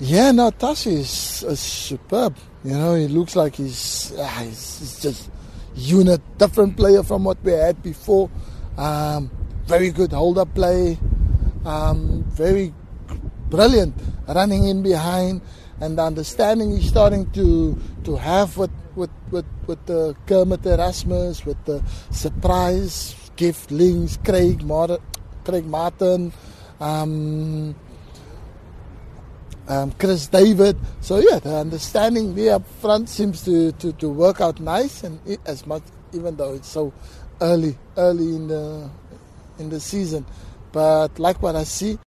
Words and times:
Yeah, 0.00 0.32
no, 0.32 0.50
Tashi 0.50 0.94
is, 0.94 1.44
is 1.46 1.60
superb. 1.60 2.34
You 2.64 2.72
know, 2.72 2.94
he 2.94 3.06
looks 3.06 3.36
like 3.36 3.56
he's, 3.56 4.14
ah, 4.18 4.42
he's, 4.44 4.78
he's 4.78 5.00
just 5.00 5.30
unit, 5.74 6.22
different 6.38 6.78
player 6.78 7.02
from 7.02 7.24
what 7.24 7.36
we 7.44 7.52
had 7.52 7.82
before. 7.82 8.30
Um, 8.78 9.30
very 9.66 9.90
good 9.90 10.12
hold-up 10.12 10.54
play, 10.54 10.98
um, 11.66 12.24
very 12.28 12.72
brilliant 13.50 13.94
running 14.26 14.68
in 14.68 14.82
behind, 14.82 15.42
and 15.80 15.98
the 15.98 16.02
understanding 16.02 16.76
he's 16.76 16.88
starting 16.88 17.30
to 17.32 17.78
to 18.04 18.16
have 18.16 18.56
with 18.56 18.70
with 18.96 19.10
with, 19.30 19.44
with 19.66 19.84
the 19.84 20.16
Kermit 20.26 20.64
Erasmus, 20.64 21.44
with 21.44 21.62
the 21.66 21.84
surprise 22.10 23.14
Gift 23.36 23.70
Links, 23.70 24.18
Craig 24.24 24.62
Martin, 24.62 24.98
Craig 25.44 25.66
Martin. 25.66 26.32
Um, 26.80 27.74
um, 29.70 29.92
Chris 29.92 30.26
David. 30.26 30.76
So 31.00 31.18
yeah, 31.18 31.38
the 31.38 31.56
understanding 31.56 32.34
there 32.34 32.56
up 32.56 32.66
front 32.80 33.08
seems 33.08 33.44
to, 33.44 33.72
to, 33.72 33.92
to 33.94 34.08
work 34.08 34.40
out 34.40 34.60
nice, 34.60 35.04
and 35.04 35.20
it, 35.26 35.40
as 35.46 35.66
much 35.66 35.82
even 36.12 36.36
though 36.36 36.54
it's 36.54 36.68
so 36.68 36.92
early 37.40 37.78
early 37.96 38.34
in 38.34 38.48
the 38.48 38.90
in 39.58 39.70
the 39.70 39.78
season, 39.78 40.26
but 40.72 41.18
like 41.18 41.40
what 41.40 41.54
I 41.54 41.64
see, 41.64 41.98